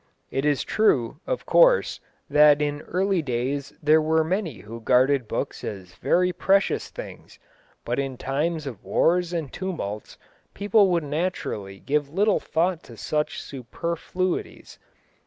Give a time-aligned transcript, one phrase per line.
[0.31, 5.63] It is true, of course, that in early days there were many who guarded books
[5.63, 7.37] as very precious things,
[7.85, 10.17] but in times of wars and tumults
[10.55, 14.79] people would naturally give little thought to such superfluities.